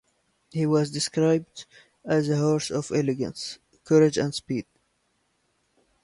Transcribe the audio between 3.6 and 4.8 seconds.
courage and speed.